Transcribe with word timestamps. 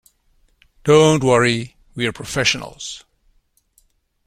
Don't 0.83 1.23
worry, 1.23 1.75
we're 1.93 2.11
professionals. 2.11 3.03